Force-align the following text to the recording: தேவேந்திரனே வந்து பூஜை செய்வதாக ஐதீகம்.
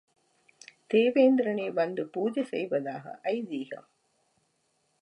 தேவேந்திரனே 0.89 1.73
வந்து 1.73 2.07
பூஜை 2.07 2.43
செய்வதாக 2.43 3.19
ஐதீகம். 3.23 3.87